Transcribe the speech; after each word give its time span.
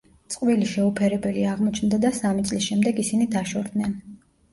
წყვილი 0.35 0.69
შეუფერებელი 0.69 1.43
აღმოჩნდა 1.49 1.99
და 2.05 2.11
სამი 2.21 2.45
წლის 2.47 2.65
შემდეგ 2.71 3.03
ისინი 3.05 3.29
დაშორდნენ. 3.37 3.95